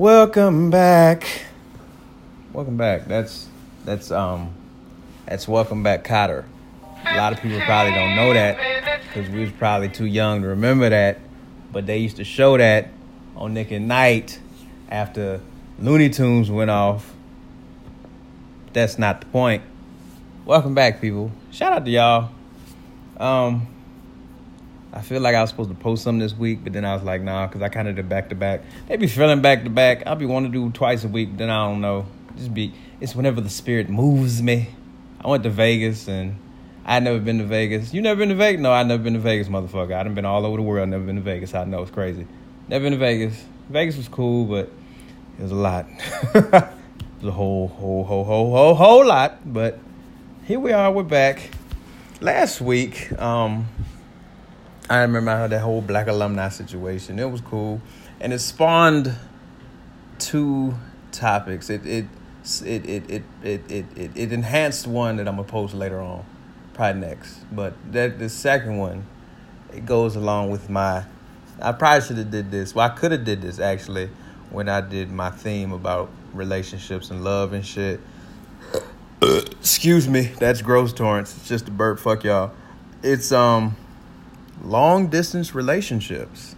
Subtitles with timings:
[0.00, 1.26] Welcome back.
[2.54, 3.04] Welcome back.
[3.04, 3.46] That's
[3.84, 4.54] that's um
[5.26, 6.46] that's welcome back Kotter.
[7.06, 10.48] A lot of people probably don't know that because we was probably too young to
[10.48, 11.18] remember that.
[11.70, 12.88] But they used to show that
[13.36, 14.40] on Nick at Nite
[14.88, 15.42] after
[15.78, 17.12] Looney Tunes went off.
[18.72, 19.62] That's not the point.
[20.46, 21.30] Welcome back, people.
[21.50, 22.30] Shout out to y'all.
[23.18, 23.66] Um,
[24.92, 27.04] I feel like I was supposed to post something this week, but then I was
[27.04, 28.62] like, nah, because I kind of did back to back.
[28.88, 30.04] They be feeling back to back.
[30.06, 32.06] I'll be wanting to do twice a week, then I don't know.
[32.36, 34.68] Just be, it's whenever the spirit moves me.
[35.20, 36.36] I went to Vegas and
[36.84, 37.94] I never been to Vegas.
[37.94, 38.60] You never been to Vegas?
[38.60, 39.94] No, I never been to Vegas, motherfucker.
[39.94, 40.88] I done been all over the world.
[40.88, 41.54] Never been to Vegas.
[41.54, 42.26] I know it's crazy.
[42.66, 43.44] Never been to Vegas.
[43.68, 44.70] Vegas was cool, but
[45.38, 45.86] it was a lot.
[46.34, 49.52] it was a whole, whole, whole, whole, whole, whole lot.
[49.52, 49.78] But
[50.46, 50.90] here we are.
[50.90, 51.50] We're back.
[52.20, 53.66] Last week, um,
[54.90, 57.20] I remember that whole black alumni situation.
[57.20, 57.80] It was cool,
[58.20, 59.14] and it spawned
[60.18, 60.74] two
[61.12, 61.70] topics.
[61.70, 62.06] It it
[62.64, 66.24] it it it it it, it, it enhanced one that I'm gonna post later on,
[66.74, 67.38] probably next.
[67.52, 69.06] But that the second one,
[69.72, 71.04] it goes along with my.
[71.62, 72.74] I probably should have did this.
[72.74, 74.10] Well, I could have did this actually
[74.50, 78.00] when I did my theme about relationships and love and shit.
[79.22, 81.36] Excuse me, that's gross Torrance.
[81.36, 82.00] It's just a burp.
[82.00, 82.50] Fuck y'all.
[83.04, 83.76] It's um
[84.62, 86.54] long distance relationships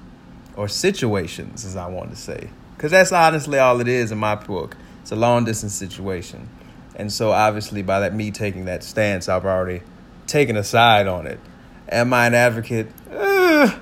[0.56, 4.34] or situations, as I want to say, because that's honestly all it is in my
[4.34, 4.76] book.
[5.02, 6.48] It's a long distance situation,
[6.96, 9.82] and so obviously by that me taking that stance, I've already
[10.26, 11.40] taken a side on it.
[11.88, 12.88] Am I an advocate?
[13.10, 13.76] Uh,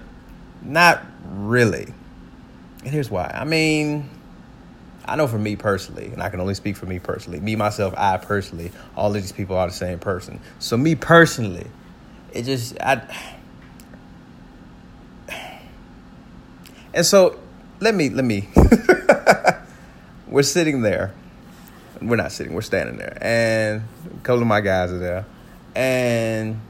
[0.62, 1.92] not really.
[2.82, 3.30] And here's why.
[3.32, 4.08] I mean,
[5.04, 7.94] I know for me personally, and I can only speak for me personally, me, myself,
[7.96, 10.40] I personally, all of these people are the same person.
[10.58, 11.66] So, me personally,
[12.32, 13.36] it just, I.
[16.92, 17.38] And so,
[17.80, 18.48] let me, let me.
[20.26, 21.14] we're sitting there.
[22.00, 23.16] We're not sitting, we're standing there.
[23.20, 25.26] And a couple of my guys are there.
[25.74, 26.60] And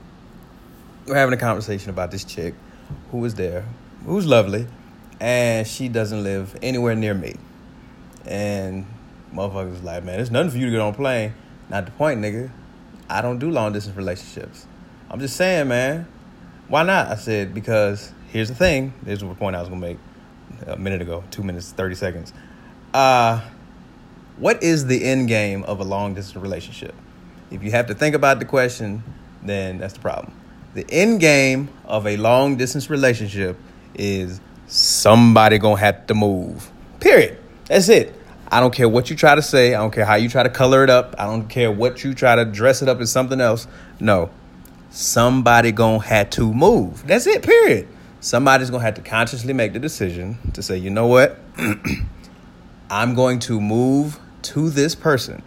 [1.06, 2.54] we're having a conversation about this chick
[3.10, 3.64] who was there,
[4.04, 4.66] who's lovely,
[5.20, 7.36] and she doesn't live anywhere near me.
[8.26, 8.86] And
[9.32, 11.32] motherfuckers like, man, there's nothing for you to get on a plane.
[11.68, 12.50] Not the point, nigga.
[13.08, 14.66] I don't do long distance relationships.
[15.08, 16.06] I'm just saying, man.
[16.68, 17.08] Why not?
[17.08, 18.92] I said, because here's the thing.
[19.04, 19.98] Here's the point I was gonna make
[20.66, 22.32] a minute ago, two minutes, 30 seconds.
[22.92, 23.40] Uh,
[24.36, 26.94] what is the end game of a long distance relationship?
[27.50, 29.02] If you have to think about the question,
[29.42, 30.32] then that's the problem.
[30.74, 33.56] The end game of a long distance relationship
[33.94, 36.70] is somebody gonna have to move.
[37.00, 37.38] Period.
[37.66, 38.14] That's it.
[38.52, 39.74] I don't care what you try to say.
[39.74, 41.14] I don't care how you try to color it up.
[41.18, 43.66] I don't care what you try to dress it up as something else.
[44.00, 44.30] No.
[44.90, 47.06] Somebody gonna have to move.
[47.06, 47.88] That's it, period.
[48.20, 51.38] Somebody's gonna have to consciously make the decision to say, you know what?
[52.90, 55.42] I'm going to move to this person,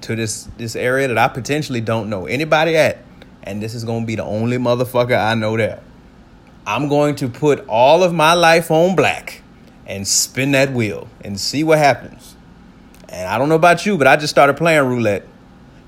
[0.00, 2.98] to this this area that I potentially don't know anybody at,
[3.44, 5.80] and this is gonna be the only motherfucker I know there.
[6.66, 9.42] I'm going to put all of my life on black
[9.86, 12.36] and spin that wheel and see what happens.
[13.08, 15.24] And I don't know about you, but I just started playing roulette.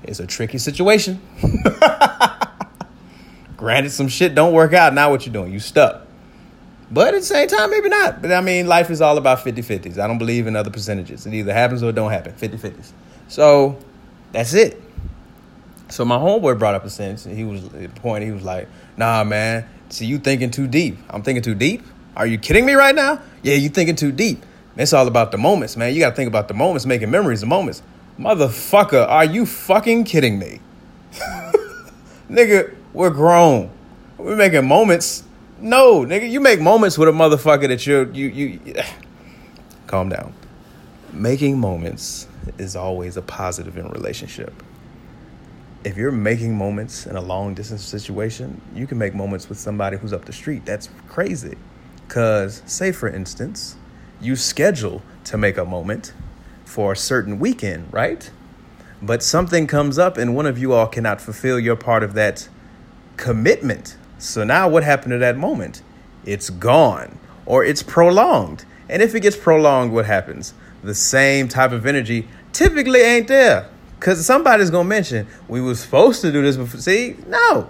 [0.01, 1.21] It's a tricky situation.
[3.57, 4.95] Granted, some shit don't work out.
[4.95, 5.53] Now what you're doing?
[5.53, 6.00] You stuck.
[6.91, 8.21] But at the same time, maybe not.
[8.21, 9.97] But I mean, life is all about 50 50s.
[9.97, 11.25] I don't believe in other percentages.
[11.25, 12.91] It either happens or it don't happen 50 50s.
[13.29, 13.77] So
[14.33, 14.81] that's it.
[15.89, 17.03] So my homeboy brought up a.
[17.03, 20.97] And he was the point, he was like, nah, man, see, you thinking too deep.
[21.09, 21.83] I'm thinking too deep?
[22.15, 23.21] Are you kidding me right now?
[23.41, 24.43] Yeah, you thinking too deep.
[24.75, 25.93] It's all about the moments, man.
[25.93, 27.81] You got to think about the moments, making memories of moments.
[28.19, 30.59] Motherfucker, are you fucking kidding me?
[32.29, 33.69] nigga, we're grown.
[34.17, 35.23] We're making moments.
[35.61, 38.75] No, nigga, you make moments with a motherfucker that you're you you.
[39.87, 40.33] Calm down.
[41.13, 42.27] Making moments
[42.57, 44.53] is always a positive in a relationship.
[45.83, 49.97] If you're making moments in a long distance situation, you can make moments with somebody
[49.97, 50.65] who's up the street.
[50.65, 51.57] That's crazy.
[52.07, 53.75] Cause say for instance,
[54.19, 56.13] you schedule to make a moment
[56.65, 58.31] for a certain weekend, right?
[58.99, 62.49] But something comes up and one of you all cannot fulfill your part of that
[63.17, 63.95] commitment.
[64.21, 65.81] So now what happened to that moment?
[66.25, 68.65] It's gone or it's prolonged.
[68.87, 70.53] And if it gets prolonged, what happens?
[70.83, 73.67] The same type of energy typically ain't there.
[73.99, 76.79] Cause somebody's gonna mention we were supposed to do this before.
[76.79, 77.69] See, no.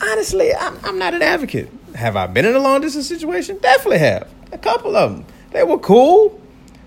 [0.00, 1.70] Honestly, I'm, I'm not an advocate.
[1.94, 3.58] Have I been in a long distance situation?
[3.58, 4.28] Definitely have.
[4.52, 5.26] A couple of them.
[5.50, 6.40] They were cool.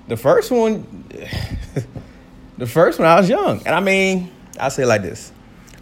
[0.08, 1.06] The first one,
[2.58, 5.32] the first one, I was young, and I mean, I say it like this: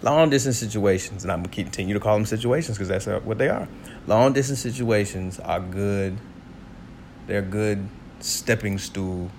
[0.03, 3.37] long distance situations, and I'm gonna continue to call them situations because that's uh, what
[3.37, 3.67] they are.
[4.05, 6.17] Long distance situations are good.
[7.25, 7.87] They're good
[8.19, 9.31] stepping stool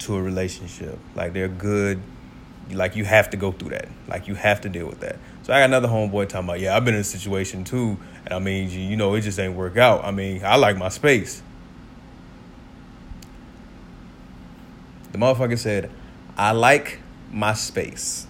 [0.00, 0.98] to a relationship.
[1.14, 2.02] Like they're good.
[2.70, 3.88] Like you have to go through that.
[4.08, 5.18] Like you have to deal with that.
[5.44, 8.34] So I got another homeboy talking about, yeah, I've been in a situation too, and
[8.34, 10.04] I mean, you know, it just ain't work out.
[10.04, 11.42] I mean, I like my space.
[15.12, 15.90] The motherfucker said,
[16.36, 17.00] I like
[17.32, 18.26] my space.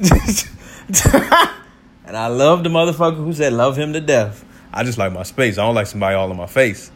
[2.06, 4.44] and I love the motherfucker who said love him to death.
[4.72, 5.58] I just like my space.
[5.58, 6.90] I don't like somebody all in my face.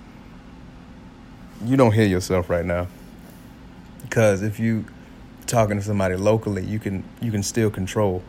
[1.64, 2.86] You don't hear yourself right now.
[4.02, 4.86] Because if you
[5.46, 8.22] talking to somebody locally, you can you can still control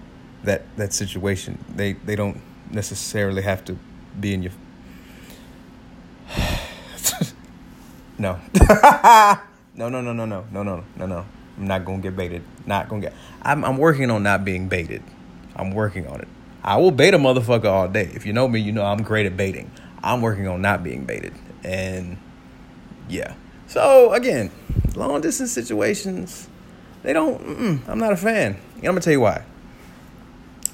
[0.43, 1.63] that that situation.
[1.73, 3.77] They they don't necessarily have to
[4.19, 4.51] be in your
[8.17, 8.39] No.
[9.75, 11.25] no, no, no, no, no, no, no, no, no.
[11.57, 12.43] I'm not gonna get baited.
[12.65, 13.13] Not gonna get.
[13.41, 15.03] I'm I'm working on not being baited.
[15.55, 16.27] I'm working on it.
[16.63, 18.09] I will bait a motherfucker all day.
[18.13, 19.71] If you know me, you know I'm great at baiting.
[20.03, 21.33] I'm working on not being baited.
[21.63, 22.17] And
[23.07, 23.35] yeah.
[23.67, 24.51] So again,
[24.95, 26.47] long distance situations,
[27.03, 27.83] they don't.
[27.87, 28.57] I'm not a fan.
[28.75, 29.43] I'm gonna tell you why.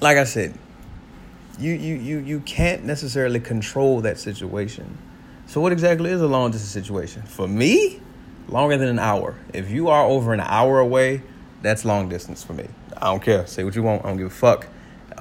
[0.02, 0.58] Like I said,
[1.60, 4.98] you you you you can't necessarily control that situation.
[5.46, 7.24] So what exactly is a long distance situation?
[7.24, 8.02] For me,
[8.48, 9.38] longer than an hour.
[9.54, 11.24] If you are over an hour away,
[11.62, 12.68] that's long distance for me.
[12.98, 13.48] I don't care.
[13.48, 14.06] Say what you want.
[14.06, 14.68] I don't give a fuck.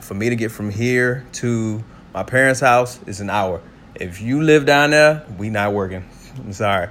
[0.00, 1.84] For me to get from here to
[2.14, 3.60] my parents' house is an hour.
[3.94, 6.08] If you live down there, we not working.
[6.36, 6.88] I'm sorry.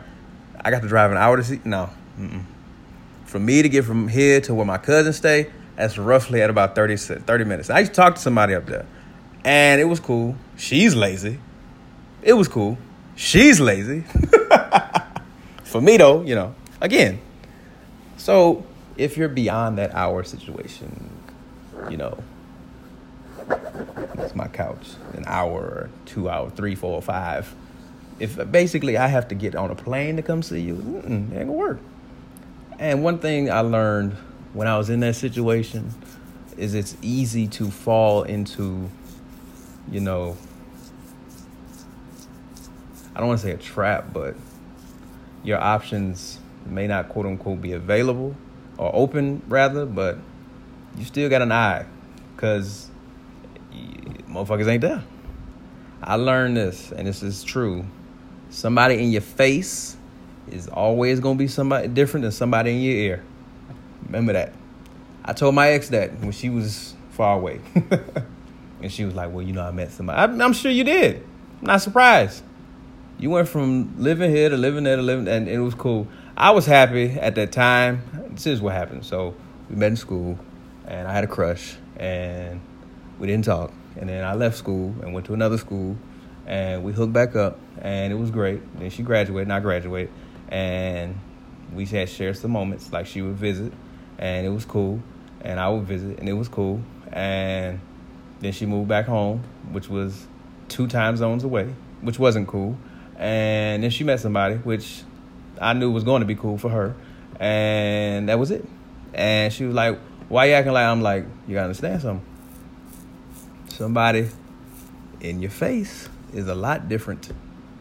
[0.61, 1.59] I got to drive an hour to see.
[1.63, 1.89] No.
[2.19, 2.43] Mm-mm.
[3.25, 6.75] For me to get from here to where my cousins stay, that's roughly at about
[6.75, 7.69] 30, 30 minutes.
[7.69, 8.85] I used to talk to somebody up there,
[9.45, 10.35] and it was cool.
[10.57, 11.39] She's lazy.
[12.21, 12.77] It was cool.
[13.15, 14.03] She's lazy.
[15.69, 17.21] For me, though, you know, again.
[18.17, 18.65] So
[18.97, 21.11] if you're beyond that hour situation,
[21.91, 22.17] you know,
[24.15, 27.53] it's my couch, an hour, two hours, three, four, five.
[28.19, 31.31] If basically I have to get on a plane to come see you, it ain't
[31.31, 31.79] gonna work.
[32.79, 34.13] And one thing I learned
[34.53, 35.93] when I was in that situation
[36.57, 38.89] is it's easy to fall into,
[39.91, 40.35] you know,
[43.15, 44.35] I don't want to say a trap, but
[45.43, 48.35] your options may not quote unquote be available
[48.77, 50.17] or open rather, but
[50.97, 51.85] you still got an eye
[52.35, 52.89] because
[54.27, 55.03] motherfuckers ain't there.
[56.01, 57.85] I learned this, and this is true.
[58.49, 59.97] Somebody in your face
[60.49, 63.23] is always gonna be somebody different than somebody in your ear.
[64.05, 64.53] Remember that.
[65.25, 67.59] I told my ex that when she was far away,
[68.81, 71.23] and she was like, "Well, you know, I met somebody." I'm sure you did.
[71.59, 72.43] I'm not surprised.
[73.19, 76.07] You went from living here to living there to living, and it was cool.
[76.37, 78.01] I was happy at that time.
[78.31, 79.05] This is what happened.
[79.05, 79.35] So
[79.69, 80.39] we met in school,
[80.87, 82.61] and I had a crush, and
[83.19, 83.73] we didn't talk.
[83.97, 85.97] And then I left school and went to another school,
[86.47, 88.61] and we hooked back up, and it was great.
[88.79, 90.13] Then she graduated, and I graduated,
[90.47, 91.19] and
[91.73, 92.93] we had shared some moments.
[92.93, 93.73] Like she would visit,
[94.17, 95.03] and it was cool,
[95.41, 96.81] and I would visit, and it was cool.
[97.11, 97.81] And
[98.39, 99.43] then she moved back home,
[99.73, 100.25] which was
[100.69, 102.77] two time zones away, which wasn't cool
[103.19, 105.03] and then she met somebody, which
[105.61, 106.95] I knew was going to be cool for her,
[107.39, 108.65] and that was it.
[109.13, 109.99] And she was like,
[110.29, 112.25] "Why you acting like?" I'm like, "You gotta understand something.
[113.67, 114.29] Somebody
[115.19, 117.29] in your face is a lot different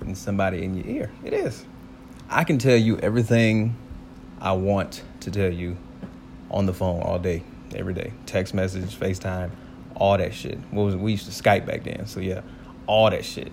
[0.00, 1.10] than somebody in your ear.
[1.24, 1.64] It is.
[2.28, 3.76] I can tell you everything
[4.40, 5.76] I want to tell you
[6.50, 7.42] on the phone all day,
[7.74, 8.12] every day.
[8.26, 9.50] Text message, FaceTime,
[9.94, 10.58] all that shit.
[10.70, 11.00] What was it?
[11.00, 12.06] we used to Skype back then?
[12.06, 12.42] So yeah,
[12.86, 13.52] all that shit,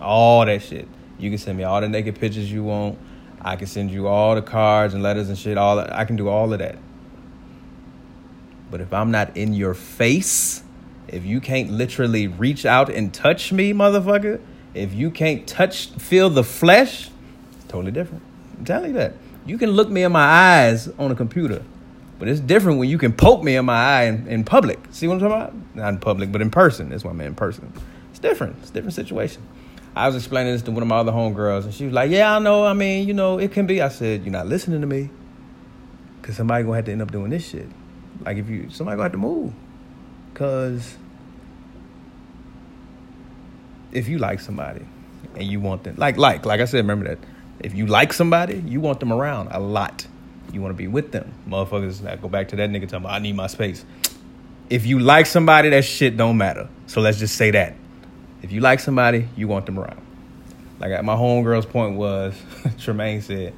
[0.00, 0.88] all that shit.
[1.18, 2.98] You can send me all the naked pictures you want.
[3.40, 5.58] I can send you all the cards and letters and shit.
[5.58, 5.78] All.
[5.78, 6.78] I can do all of that.
[8.70, 10.62] But if I'm not in your face,
[11.08, 14.40] if you can't literally reach out and touch me, motherfucker,
[14.72, 17.10] if you can't touch, feel the flesh,
[17.68, 18.22] totally different.
[18.58, 19.14] I'm telling you that.
[19.46, 21.62] You can look me in my eyes on a computer,
[22.18, 24.80] but it's different when you can poke me in my eye in, in public.
[24.90, 25.76] See what I'm talking about?
[25.76, 26.88] Not in public, but in person.
[26.88, 27.72] That's what I mean in person.
[28.10, 28.56] It's different.
[28.62, 29.42] It's different situation.
[29.96, 32.36] I was explaining this to one of my other homegirls, and she was like, "Yeah,
[32.36, 32.66] I know.
[32.66, 35.08] I mean, you know, it can be." I said, "You're not listening to me,
[36.22, 37.68] cause somebody gonna have to end up doing this shit.
[38.24, 39.52] Like, if you somebody gonna have to move,
[40.34, 40.96] cause
[43.92, 44.84] if you like somebody
[45.36, 47.18] and you want them, like, like, like I said, remember that.
[47.60, 50.06] If you like somebody, you want them around a lot.
[50.52, 52.06] You want to be with them, motherfuckers.
[52.06, 53.84] I go back to that nigga talking about I need my space.
[54.68, 56.68] If you like somebody, that shit don't matter.
[56.86, 57.74] So let's just say that.
[58.44, 60.02] If you like somebody, you want them around.
[60.78, 62.34] Like my homegirl's point was,
[62.78, 63.54] Tremaine said,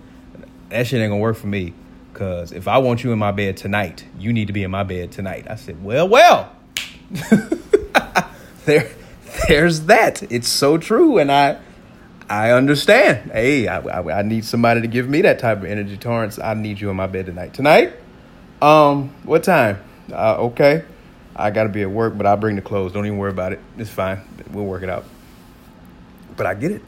[0.68, 1.74] that shit ain't gonna work for me.
[2.14, 4.84] Cause if I want you in my bed tonight, you need to be in my
[4.84, 5.48] bed tonight.
[5.50, 6.52] I said, well, well.
[8.64, 8.88] there,
[9.48, 10.22] there's that.
[10.30, 11.18] It's so true.
[11.18, 11.58] And I,
[12.30, 13.32] I understand.
[13.32, 16.38] Hey, I, I, I need somebody to give me that type of energy, Torrance.
[16.38, 17.54] I need you in my bed tonight.
[17.54, 17.92] Tonight?
[18.62, 19.82] Um, what time?
[20.12, 20.84] Uh, okay.
[21.38, 22.92] I gotta be at work, but I'll bring the clothes.
[22.92, 23.60] Don't even worry about it.
[23.76, 24.22] It's fine.
[24.50, 25.04] We'll work it out.
[26.34, 26.82] But I get it.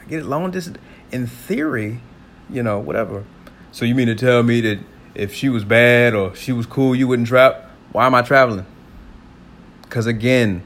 [0.00, 0.24] I get it.
[0.24, 0.78] Long distance.
[1.10, 2.00] In theory,
[2.48, 3.24] you know, whatever.
[3.72, 4.78] So you mean to tell me that
[5.16, 7.60] if she was bad or she was cool, you wouldn't travel?
[7.90, 8.66] Why am I traveling?
[9.82, 10.62] Because again,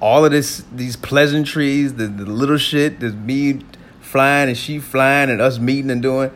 [0.00, 3.60] all of this, these pleasantries, the, the little shit, the me
[4.00, 6.32] flying and she flying and us meeting and doing,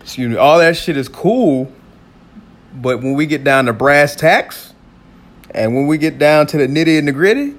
[0.00, 1.70] excuse me, all that shit is cool.
[2.72, 4.72] But when we get down to brass tacks,
[5.52, 7.54] and when we get down to the nitty and the gritty,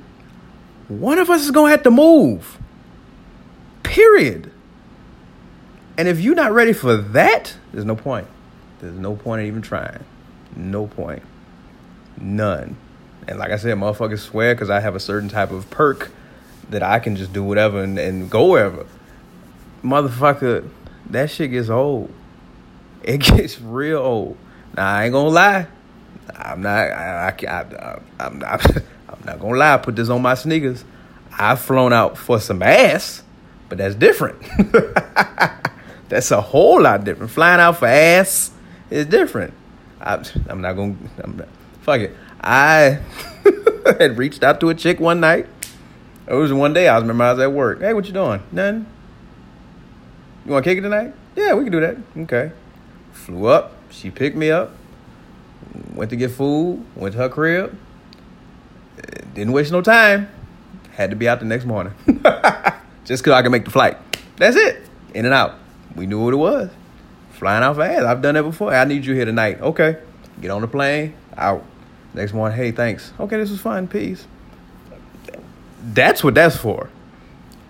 [0.88, 2.58] one of us is gonna have to move.
[3.84, 4.52] Period.
[5.98, 8.28] And if you're not ready for that, there's no point.
[8.80, 10.04] There's no point in even trying.
[10.56, 11.24] No point.
[12.18, 12.76] None.
[13.28, 16.12] And like I said, motherfuckers swear because I have a certain type of perk
[16.70, 18.86] that I can just do whatever and, and go wherever.
[19.84, 20.68] Motherfucker,
[21.10, 22.12] that shit gets old.
[23.04, 24.38] It gets real old.
[24.78, 25.68] I ain't gonna lie.
[26.36, 26.92] I'm not.
[26.92, 28.66] I, I, I, I'm not.
[29.10, 29.74] I'm not gonna lie.
[29.74, 30.84] I put this on my sneakers.
[31.38, 33.24] I've flown out for some ass,
[33.70, 34.42] but that's different.
[36.10, 37.32] that's a whole lot different.
[37.32, 38.52] Flying out for ass
[38.90, 39.54] is different.
[40.00, 40.96] I, am not gonna.
[41.24, 41.48] I'm not,
[41.82, 42.16] fuck it.
[42.40, 43.00] I
[44.00, 45.48] had reached out to a chick one night.
[46.28, 46.88] It was one day.
[46.88, 47.82] I was remember I was at work.
[47.82, 48.42] Hey, what you doing?
[48.52, 48.86] Nothing.
[50.46, 51.14] You want to kick it tonight?
[51.36, 51.98] Yeah, we can do that.
[52.18, 52.52] Okay.
[53.12, 53.74] Flew up.
[53.92, 54.72] She picked me up.
[55.94, 56.84] Went to get food.
[56.96, 57.78] Went to her crib.
[59.34, 60.30] Didn't waste no time.
[60.92, 61.94] Had to be out the next morning.
[63.06, 63.98] Just because I could make the flight.
[64.38, 64.88] That's it.
[65.14, 65.56] In and out.
[65.96, 66.70] We knew what it was.
[67.32, 68.06] Flying out fast.
[68.06, 68.74] I've done that before.
[68.74, 69.62] I need you here tonight.
[69.62, 69.98] Okay.
[70.42, 71.14] Get on the plane.
[71.38, 71.66] Out.
[72.14, 73.14] Next morning, hey, thanks.
[73.20, 73.88] Okay, this was fun.
[73.88, 74.28] Peace.
[75.82, 76.90] That's what that's for.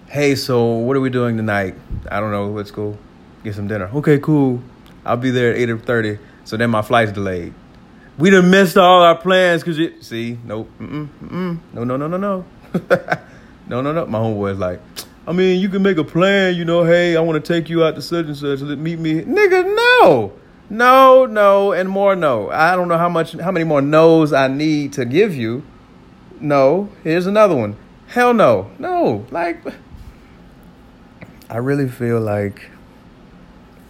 [0.08, 1.76] Hey, so what are we doing tonight?
[2.10, 2.50] I don't know.
[2.50, 2.98] Let's go
[3.44, 3.90] get some dinner.
[3.94, 4.62] Okay, cool.
[5.06, 6.20] I'll be there at eight thirty.
[6.46, 7.54] So then my flight's delayed.
[8.18, 12.08] We done missed all our plans because you see, nope, mm mm, no, no, no,
[12.08, 12.46] no, no,
[13.68, 14.06] no, no, no.
[14.06, 14.82] My homeboy's like,
[15.26, 16.84] I mean, you can make a plan, you know.
[16.84, 18.62] Hey, I want to take you out to such and such.
[18.62, 19.76] Let meet me, nigga.
[19.76, 20.34] No,
[20.70, 22.50] no, no, and more no.
[22.50, 25.64] I don't know how much, how many more no's I need to give you.
[26.40, 27.76] No, here's another one.
[28.08, 29.26] Hell no, no.
[29.32, 29.64] Like,
[31.50, 32.70] I really feel like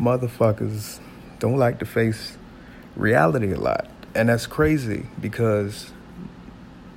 [0.01, 0.99] motherfuckers
[1.39, 2.37] don't like to face
[2.95, 5.91] reality a lot, and that's crazy because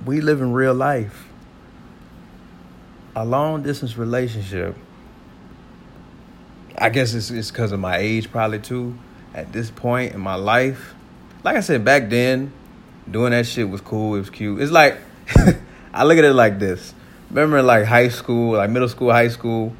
[0.05, 1.27] we live in real life.
[3.15, 4.75] A long distance relationship.
[6.77, 8.97] I guess it's it's because of my age, probably too
[9.35, 10.95] at this point in my life,
[11.43, 12.53] like I said back then,
[13.11, 14.15] doing that shit was cool.
[14.15, 14.61] It was cute.
[14.61, 14.97] It's like
[15.93, 16.93] I look at it like this.
[17.29, 19.73] Remember, like high school, like middle school, high school,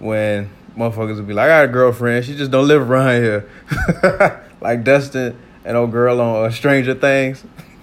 [0.00, 2.24] when motherfuckers would be like, "I got a girlfriend.
[2.24, 3.50] She just don't live around here."
[4.60, 7.44] like Dustin and old girl on uh, Stranger Things.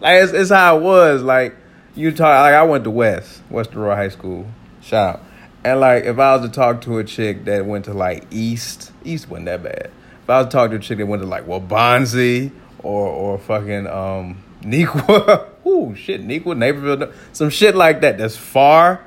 [0.00, 1.22] like it's, it's how it was.
[1.22, 1.56] Like
[1.94, 2.28] you talk.
[2.28, 4.46] Like I went to West West Aurora High School.
[4.82, 5.22] Shout out.
[5.66, 8.92] And like, if I was to talk to a chick that went to like East,
[9.04, 9.90] East wasn't that bad.
[10.22, 12.52] If I was to talk to a chick that went to like Waubonsie
[12.84, 18.16] or or fucking um Neuqua, ooh shit, Neuqua, Naperville, some shit like that.
[18.18, 19.04] That's far,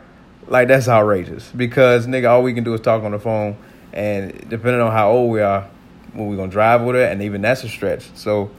[0.50, 1.50] like that's outrageous.
[1.56, 3.58] Because nigga, all we can do is talk on the phone,
[3.94, 5.70] and depending on how old we are,
[6.14, 8.10] when we gonna drive with her, and even that's a stretch.
[8.16, 8.52] So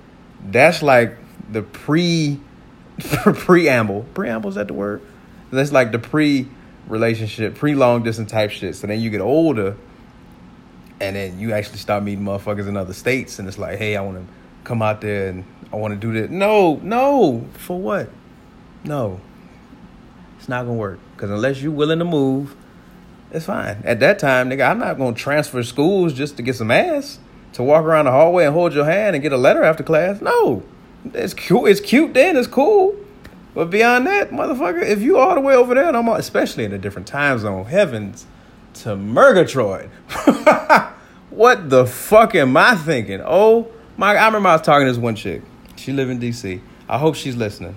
[0.46, 1.16] that's like
[1.50, 2.40] the pre
[2.98, 4.06] preamble.
[4.14, 5.02] Preamble is that the word?
[5.50, 6.48] That's like the pre
[6.86, 8.76] relationship, pre long distance type shit.
[8.76, 9.76] So then you get older,
[11.00, 14.02] and then you actually start meeting motherfuckers in other states, and it's like, hey, I
[14.02, 14.32] want to
[14.64, 16.30] come out there and I want to do this.
[16.30, 18.10] No, no, for what?
[18.84, 19.20] No,
[20.40, 20.98] it's not gonna work.
[21.18, 22.56] Cause unless you're willing to move,
[23.30, 23.82] it's fine.
[23.84, 27.18] At that time, nigga, I'm not gonna transfer schools just to get some ass
[27.52, 30.22] to walk around the hallway and hold your hand and get a letter after class.
[30.22, 30.62] No,
[31.12, 31.68] it's cute.
[31.68, 32.38] It's cute then.
[32.38, 32.96] It's cool.
[33.54, 36.64] But beyond that, motherfucker, if you all the way over there, and I'm all, especially
[36.64, 38.24] in a different time zone, heavens
[38.74, 39.90] to Murgatroyd.
[41.30, 43.20] what the fuck am I thinking?
[43.22, 43.68] Oh
[43.98, 44.14] my!
[44.14, 45.42] I remember I was talking to this one chick.
[45.76, 46.62] She live in D.C.
[46.88, 47.76] I hope she's listening.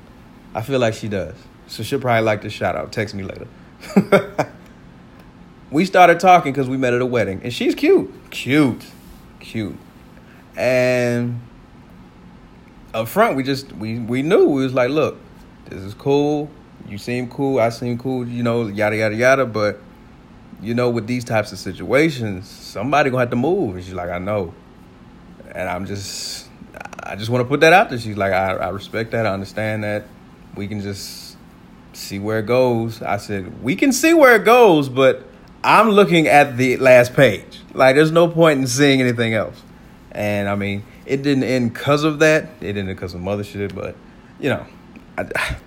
[0.56, 1.36] I feel like she does.
[1.68, 2.92] So she'll probably like this shout out.
[2.92, 3.48] Text me later.
[5.72, 8.86] we started talking because we met at a wedding, and she's cute, cute,
[9.40, 9.78] cute,
[10.56, 11.42] and
[12.94, 15.18] up front we just we we knew we was like, look
[15.74, 16.50] this is cool.
[16.88, 17.60] You seem cool.
[17.60, 18.28] I seem cool.
[18.28, 19.46] You know, yada yada yada.
[19.46, 19.80] But
[20.62, 23.76] you know, with these types of situations, somebody gonna have to move.
[23.76, 24.54] And she's like, I know,
[25.54, 26.48] and I'm just,
[27.02, 28.00] I just want to put that out there.
[28.00, 29.26] She's like, I, I respect that.
[29.26, 30.06] I understand that.
[30.56, 31.33] We can just
[31.94, 33.02] see where it goes.
[33.02, 35.26] I said, we can see where it goes, but
[35.64, 37.62] I'm looking at the last page.
[37.74, 39.62] Like, there's no point in seeing anything else.
[40.12, 42.50] And I mean, it didn't end because of that.
[42.62, 43.96] It ended because of mother shit, but
[44.40, 44.66] you know,
[45.18, 45.58] I,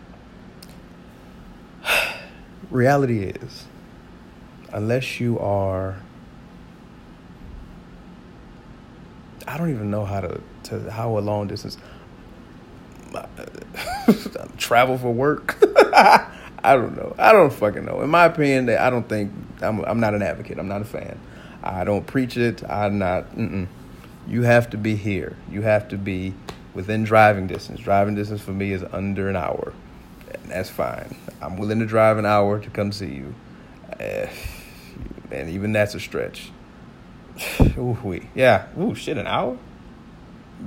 [2.70, 3.64] reality is,
[4.72, 5.96] unless you are,
[9.48, 11.78] I don't even know how to, to how a long distance
[14.56, 15.55] travel for work.
[16.62, 17.14] I don't know.
[17.18, 18.02] I don't fucking know.
[18.02, 19.82] In my opinion, I don't think I'm.
[19.84, 20.58] I'm not an advocate.
[20.58, 21.18] I'm not a fan.
[21.62, 22.62] I don't preach it.
[22.68, 23.34] I'm not.
[23.34, 23.66] Mm-mm.
[24.28, 25.36] You have to be here.
[25.50, 26.34] You have to be
[26.74, 27.80] within driving distance.
[27.80, 29.72] Driving distance for me is under an hour,
[30.30, 31.16] and that's fine.
[31.40, 33.34] I'm willing to drive an hour to come see you,
[33.98, 34.26] uh,
[35.30, 36.50] and even that's a stretch.
[37.78, 38.66] Ooh, yeah.
[38.78, 39.56] Ooh, shit, an hour.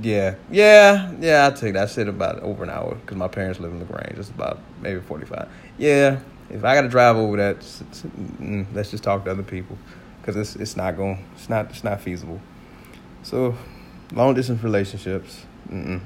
[0.01, 1.48] Yeah, yeah, yeah.
[1.48, 1.84] I take that.
[1.84, 4.17] I said about over an hour because my parents live in Lagrange.
[4.17, 5.50] It's about maybe forty five.
[5.77, 6.19] Yeah,
[6.50, 9.77] if I got to drive over that, mm, let's just talk to other people
[10.22, 11.25] because it's it's not going.
[11.36, 12.39] It's not it's not feasible.
[13.24, 13.55] So,
[14.13, 15.46] long distance relationships.
[15.69, 16.01] Mm-mm.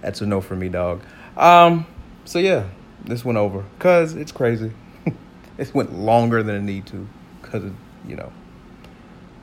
[0.00, 1.02] That's a no for me, dog.
[1.36, 1.86] Um.
[2.24, 2.68] So yeah,
[3.04, 4.72] this went over because it's crazy.
[5.58, 7.08] it went longer than it need to
[7.42, 7.64] because
[8.06, 8.32] you know,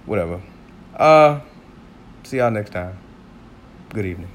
[0.06, 0.42] whatever.
[0.96, 1.42] Uh.
[2.24, 2.98] See y'all next time.
[3.94, 4.35] Good evening.